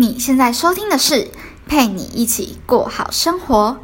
[0.00, 1.28] 你现在收听的是
[1.68, 3.76] 陪你一起过好生活。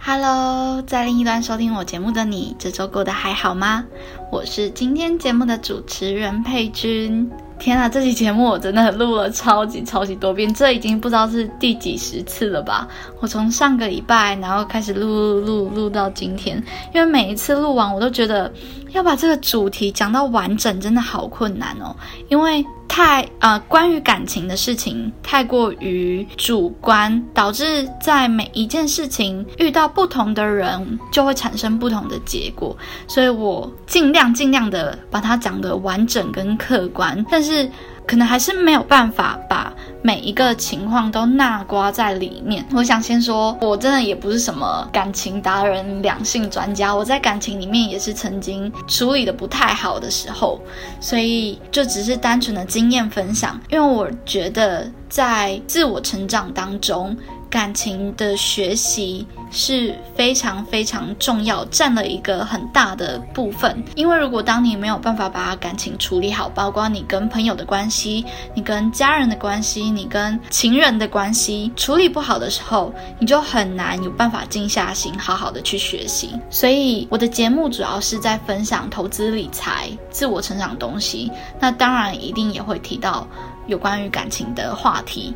[0.00, 3.84] Hello，在另一端收听我节目的你，这周过得还好吗？
[4.30, 7.28] 我是今天节目的主持人佩君。
[7.58, 12.86] 天啊，这期节目我真的录了超级超级多遍，这已经不知道是第几十次了吧？
[13.20, 16.62] 我从上个礼拜然后开始录录录录到今天，
[16.94, 18.52] 因为每一次录完我都觉得
[18.90, 21.94] 要把这个主题讲到完整，真的好困难哦，
[22.28, 22.64] 因为。
[22.88, 32.74] 太呃，关于感情的事情太过于主观，导致在每一件事情遇到不同的人，就会产生不同的结果。
[33.06, 37.68] 所以我尽量尽量的把它讲得完整跟客观，但是。
[38.06, 42.64] 可能还是没有办法把每一个情况都纳瓜在里面。
[42.72, 46.94] 我想先说，我真的也不是什么感情达人、两性专家。
[46.94, 50.60] 我在感情里面也是曾经处理的不太好的时候，
[51.00, 53.60] 所以就只是单纯的经验分享。
[53.70, 57.16] 因为我觉得在自我成长当中。
[57.48, 63.82] 感情的学习是非常非常重要，占了一个很大的部分。
[63.94, 76.32] 因为如果当你没有办法把感情处理好，包括你跟朋友的关系、你跟家人的关系、你跟情人的关系处理不好的时候，你就很难有办法静下心好好的去学习。
[76.50, 81.30] 所以我的节目主要是在分享投资理财、自我成长东西。
[81.60, 83.26] 那当然一定也会提到
[83.66, 85.34] 有关于感情的话题。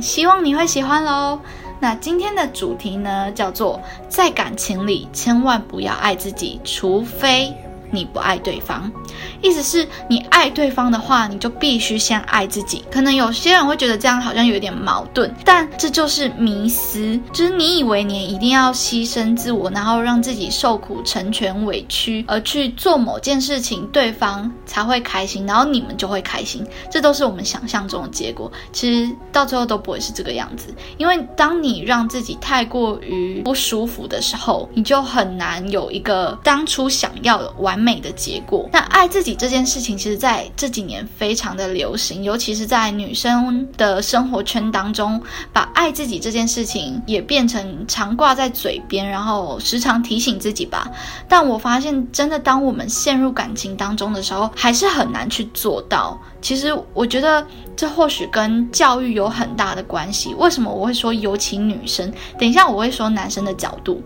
[0.00, 1.38] 希望你会喜欢喽。
[1.80, 7.54] 那今天的主题呢，叫做在感情里千万不要爱自己，除非。
[7.96, 8.92] 你不爱对方，
[9.40, 12.84] 意思是你爱对方的话，你就必须先爱自己。
[12.90, 26.62] 可能有些人会觉得这样好像有点矛盾，但这就是迷思，就是你以为你一定要牺牲自我，然后让自己受苦、成全、委屈，而去做某件事情，对方才会开心，然后你们就会开心。
[26.90, 30.74] 这都是我们想象中的结果，其实到最后都不会是这个样子。
[30.98, 37.85] 因为当你让自己太过于不舒服的时候，你就很难有一个当初想要的完。
[37.86, 38.68] 美的结果。
[38.72, 50.90] 那爱自己这件事情，其实在这几年非常的流行，尤其是在女生的生活圈当中，把爱自己这件事情也变成常挂在嘴边，然后时常提醒自己吧。
[51.28, 56.18] 但我发现，真的当我们陷入感情当中的时候，还是很难去做到。
[56.46, 60.32] 其实我觉得这或许跟教育有很大的关系。
[60.34, 62.08] 为什么我会说尤其女生？
[62.38, 64.00] 等一下我会说男生的角度，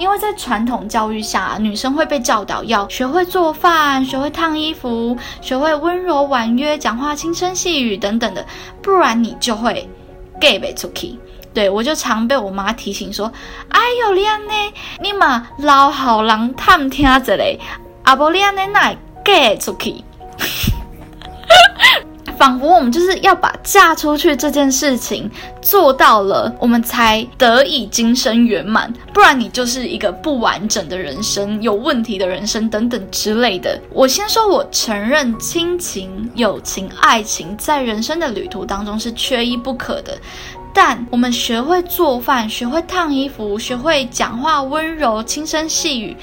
[0.00, 8.44] 因为在传统教育下，女生会被教导要学会做饭、学会烫衣服、学会温柔婉约、讲话轻声细语等等的，
[8.82, 9.88] 不然你就会
[10.40, 11.16] gay 被出去。
[11.52, 13.32] 对我就常被我妈提醒说
[13.70, 14.52] ：“哎呦，你安呢？
[15.00, 17.60] 你嘛老好人探听着嘞，
[18.02, 20.02] 阿伯你安呢乃 gay 出去。”
[22.44, 25.30] 仿佛我们就是要把嫁出去这件事情
[25.62, 33.80] 做到了，我们才得以今生圆满，不然你就是一个不完整的人生、有问题的人生等等之类的。
[33.90, 40.14] 我先说，我承认亲情、友情、爱情在人生的旅途当中是缺一不可的，
[40.74, 46.14] 但我们学会做饭、学会烫衣服、学会讲话温柔、轻声细语，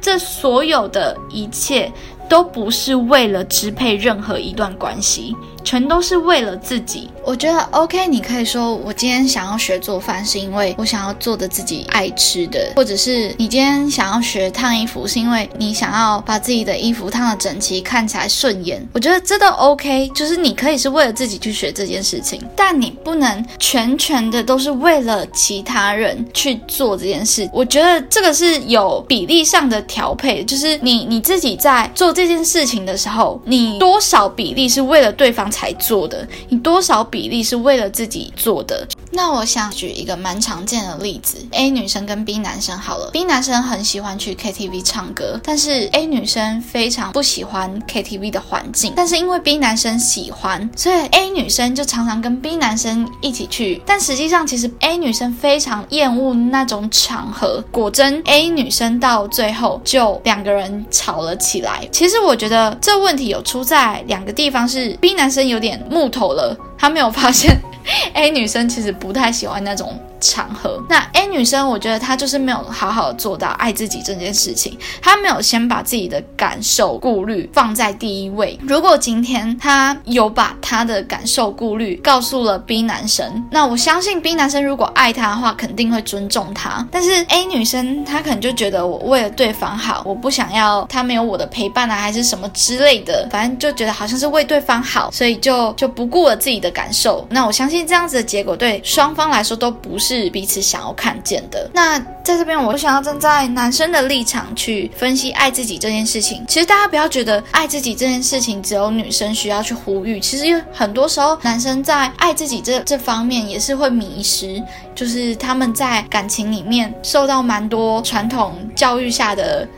[0.00, 1.92] 这所有的一切
[2.28, 5.34] 都不是为了支配任何一段关系。
[5.64, 7.10] 全都是为了自己。
[7.24, 18.86] 我觉得 OK，你可以说我今天想要学做饭，是因为我想要做的自己爱吃的；或者是你今天想要学烫衣服，是因为你想要把自己的衣服烫得整齐，看起来顺眼。
[18.92, 27.48] 我觉得这都 OK，就是你可以是为了自己去学这件事情，但你不能全全的都是为了其他人去做这件事。
[27.50, 35.50] 我觉得这个是有比例上的调配，就是你你自己在做这件事情的时候，你多少比例是为了对方。
[35.54, 38.84] 才做的，你多少比例是为了自己做的？
[39.12, 48.92] 那我想举一个蛮常见的例子：A 女生跟 B 男生好了，B 男生很喜欢去 KTV 唱歌，但是 A 女生非常不喜欢 KTV 的环境。
[48.96, 53.80] 但是因为 B 男生喜欢，所以 A 女生就常常跟 B 男生一起去。
[53.86, 57.62] 但实际上，其实 A 女生非常厌恶那种场合。
[57.70, 61.88] 果真，A 女生到最后就两个人吵了起来。
[61.92, 66.56] 其实我觉得这问题有出在两个地方，是 B 男生有点木头了。
[66.84, 67.58] 他没有发现
[68.12, 69.98] A 女生其实不太喜欢那种。
[70.20, 78.58] 场合，那 A 女生，我觉得她就是没有好好做到爱自己这件事情，她没有先把自己的感受顾虑放在第一位。
[78.62, 86.88] 如果今天她有把她的感受顾虑告诉了 B 男生，那我相信 B 男生如果爱她的话，肯定会尊重她。
[86.90, 97.26] 但是 A 女生她可能就觉得我为了对方好，我不想要他没有我的陪伴啊，还是什么之类的，反正就觉得好像是为对方好，所以就就不顾了自己的感受。
[97.30, 100.28] 那我相信这样子的结果对双方来说都不是。
[100.34, 101.70] 彼此想要看见的。
[101.72, 106.44] 那在这边，我想要站在男生的立场去分析爱自己这件事情。
[106.48, 114.60] 其实大家不要觉得爱自己这件事情只有女生需要去呼吁，其实很多时候男生在爱自己这这方面也是会迷失，
[114.92, 119.68] 就是他们在感情里面受到蛮多传统教育下的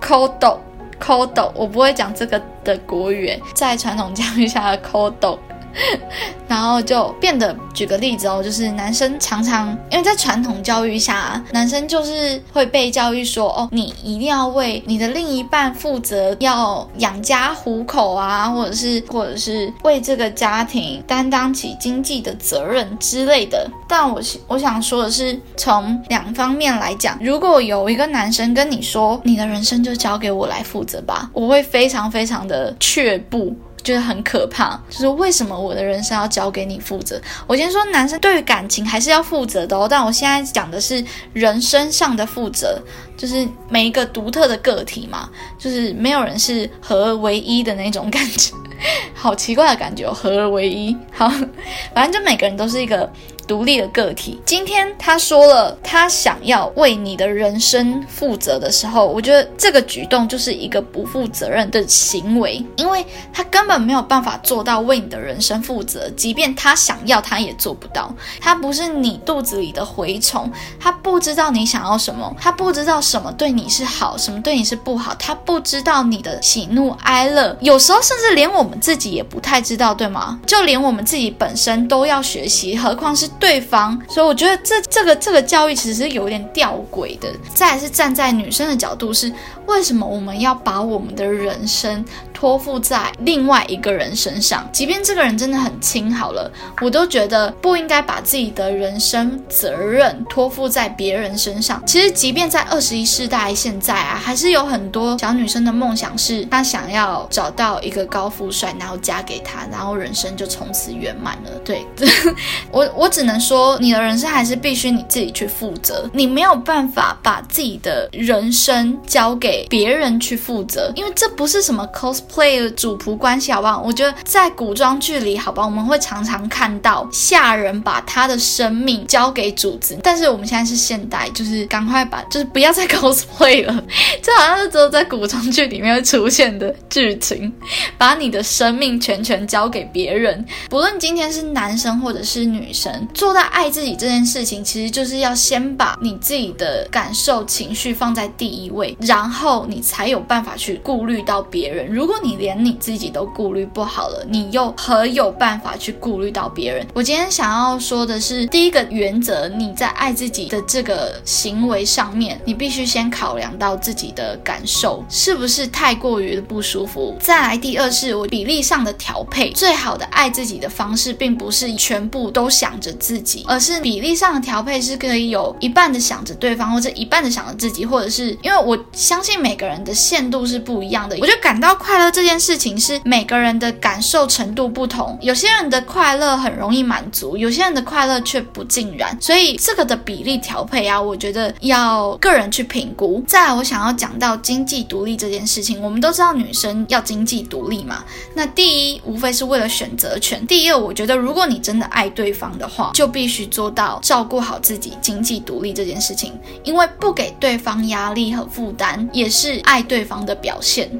[0.00, 0.58] 抠 斗
[0.98, 1.52] 抠斗。
[1.54, 5.38] 我不会讲这个的国语，在传统教育下的抠斗。
[6.48, 23.68] 然后就变得，举个例子哦，就是男生常常因为在传统教育下，男生就是会被教育说，哦，你一定要为你的另一半负责，要养家糊口啊，或者是或者是为这个家庭担当起经济的责任之类的。
[23.86, 33.54] 但我我想说的是，从两方面来讲，如果有一个男生跟你说，你的人生就交给我来负责吧，我会非常非常的却步。
[33.84, 37.20] 觉得很可怕，就是为什么我的人生要交给你负责？
[37.46, 39.86] 我先说，男生对于感情还是要负责的哦。
[39.88, 41.02] 但我现在讲的是
[41.32, 42.80] 人身上的负责，
[43.16, 45.28] 就是每一个独特的个体嘛，
[45.58, 48.52] 就是没有人是合而为一的那种感觉，
[49.14, 50.96] 好奇怪的感觉，合而为一。
[51.12, 51.28] 好，
[51.94, 53.10] 反正就每个人都是一个。
[53.48, 63.02] 独立的个体，今天他说了他想要为你的人生负责的时候，我觉得这个举动就是一个不负责任的行为，因为
[63.32, 68.14] 他根本没有办法做到为你的人生负责，即便他想要，他也做不到。
[68.38, 80.38] 他不是你肚子里的蛔虫，他不知道你想要什么，他不知道什么对你是好，什么对你是不好，他不知道你的喜怒哀乐，有时候甚至连我们自己也不太知道，对吗？
[80.46, 83.26] 就连我们自己本身都要学习，何况是。
[83.40, 87.32] 对方，所以我觉得这这个这个教育其实是有点吊诡的。
[87.54, 89.32] 再是站在女生的角度，是
[89.66, 92.04] 为什么我们要把我们的人生？
[92.38, 96.48] 托付在另外一个人身上，即便这个人真的很亲，好了，
[96.80, 101.82] 我都觉得不应该把自己的人生责任托付在别人身上。
[101.84, 111.50] 其实，即便在二十一世代现在啊，还是有很多小女生的梦想是，她想要找到一个高富帅，然后嫁给他，然后人生就从此圆满了。
[111.64, 111.84] 对
[112.70, 122.20] 我，我只能说，你的人生还是必须你自己去负责，你没有办法把自己的人生交给别人去负责，因为这不是什么 cos。
[122.32, 123.82] Play 主仆关系好不好？
[123.84, 129.98] 我觉得在古装剧里，好吧，我们会常常看到下人把他的生命交给主子。
[130.02, 133.82] 但是我们现在是现代，就是赶快把，就是不要再 cosplay 了。
[134.22, 137.52] 这好像是只有在古装剧里面会出现的剧情，
[137.96, 140.44] 把你的生命全权交给别人。
[140.68, 151.86] 不论今天是男生或者是女生，做到爱自己这件事情，其实就是要先把你自己的感受、情绪放在第一位，然后你才有办法去顾虑到别人。
[151.86, 156.86] 如果你连你自己都顾虑不好了，你又何有办法去顾虑到别人？
[156.94, 167.16] 我今天想要说的是，第一个原则，你在爱自己的这个行为上面，你必须先考量到自己的感受是不是太过于不舒服。
[167.20, 182.07] 再来，第二是我比例上的调配，最好的爱自己的方式，并不是全部都想着自己，而是比例上的调配是可以有一半的想着对方，或者一半的想着自己，或者是因为我相信每个人的限度是不一样的，我就感到快乐。
[182.10, 193.22] 这件事情是每个人的感受程度不同，有些人的快乐很容易满足，有些人的快乐却不尽然，所以这个的比例调配啊，我觉得要个人去评估。
[193.26, 206.32] 再来，我想要讲到经济独立这件事情，我们都知道女生要经济独立嘛，那第一无非是为了选择权，第二，我觉得如果你真的爱对方的话，就必须做到照顾好自己经济独立这件事情，
[206.64, 210.90] 因为不给对方压力和负担，也是爱对方的表现。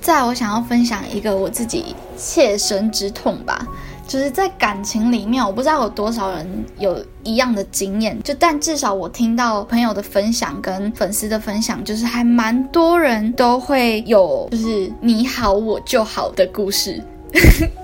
[0.00, 3.66] 在我想要分享一个我自己切身之痛吧，
[4.06, 17.02] 就是在感情里面，我不知道有多少人有一样的经验，就但至少我听到朋友的分享跟粉丝的分享，就是还蛮多人都会有，就是你好我就好的故事。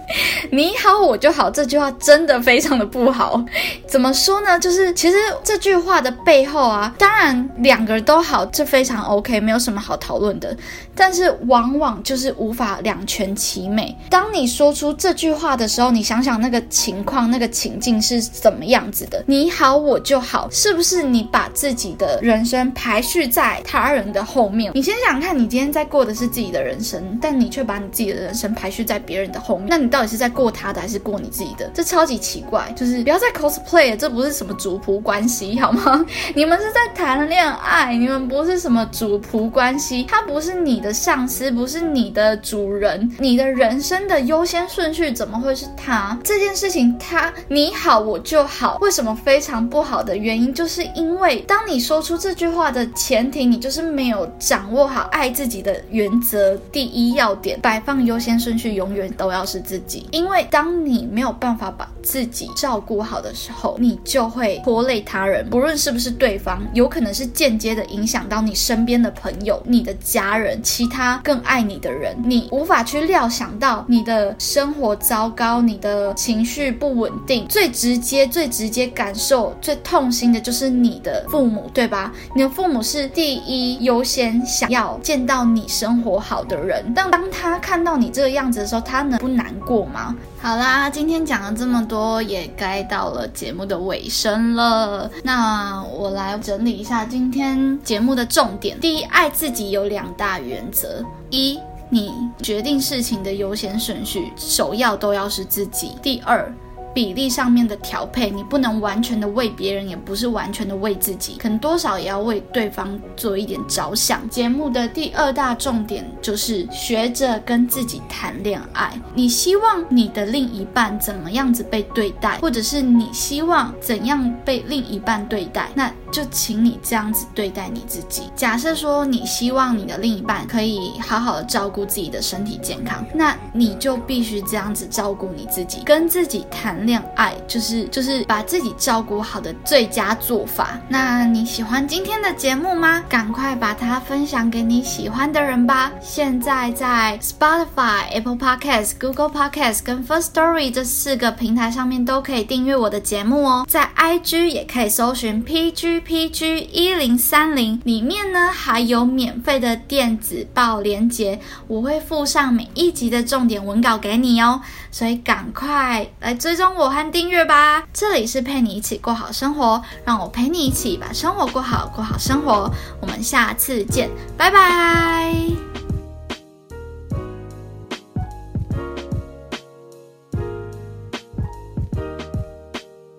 [0.50, 1.50] 你好，我就好。
[1.50, 3.42] 这句话真的非常的不好。
[3.86, 4.58] 怎么说呢？
[4.58, 10.56] 就是其实这句话的背后啊，当然两个人都好，这非常 OK，没有什么好讨论的。
[10.94, 13.94] 但是往往就是无法两全其美。
[14.08, 19.22] 当你说出这句话的时候，你想想那个情况、那个情境是怎么样子的？
[19.26, 24.72] 你好，我就好，是不是你把自己的人生排序在他人的后面？
[24.74, 31.70] 你先想看，你今天在过的是自己的人生，但你却把你自己的人生排序在别人的后面，那你到底是在过他的，还是过你自己的？
[31.72, 36.04] 这超级奇怪，就是不要再 cosplay，这不是什么主仆关系，好吗？
[36.36, 46.18] 你们是在谈恋爱，你们不是什么主仆关系，他不是你的上司，不是你的主人，你的人生的优先顺序怎么会是他？
[46.22, 82.12] 这件事情，他你好我就好，为什么非常不好的原因，就是因为当你说出这句话的前提，你就是没有掌握好爱自己的原则，第一要点，摆放优先顺序，永远都要是自己，因为当你没有办法把自己照顾好的时候，你就会拖累他人，不论是不是对方，有可能是间接的影响到你身边的朋友、你的家人、其他更爱你的人，你无法去料想到你的生活糟糕，你的情绪不稳定，最直接、最直接感受、最痛心的就是你的父母，对吧？
[82.34, 90.16] 你的父母是第一优先想要见到你生活好的人，但当他看到你这个样子的时候，他能不难过吗？
[90.40, 95.10] 好啦，今天讲了这么多，也该到了节目的尾声了。
[95.22, 101.58] 那我来整理一下今天节目的重点：第一，爱自己有两大原则：一，
[101.90, 106.52] 你决定事情的优先顺序，首要都要是自己；第二。
[106.96, 114.26] 比例上面的调配，你不能完全的为别人，也不是完全的为自己，可能多少也要为对方做一点着想。
[114.30, 118.98] 节目的第二大重点就是学着跟自己谈恋爱。
[119.14, 128.22] 你希望你的另一半怎么样子被对待，或者是你希望怎样被另一半对待，那就请你这样子对待你自己。
[128.34, 140.78] 假设说你希望你的另一半可以好好的照顾自己的身体健康，那你就必须这样子照顾你自己，跟自己谈恋爱就是就是把自己照顾好的最佳做法。
[140.88, 143.02] 那你喜欢今天的节目吗？
[143.08, 145.90] 赶快把它分享给你喜欢的人吧！
[146.00, 153.66] 现在在 Spotify、Apple Podcasts、Google Podcasts 跟 First Story 这四个平台上面都可以订阅我的节目哦。
[153.68, 164.60] 在 IG 也可以搜寻 PGPG 一零三零，里面呢还有免费的电子报连接，我会附上每一集的重点文稿给你哦。
[164.90, 166.75] 所以赶快来追踪。
[166.76, 172.70] 我和订阅吧，这里是陪你一起过好生活，让我陪你一起把生活过好，过好生活。
[173.00, 175.32] 我们下次见，拜拜。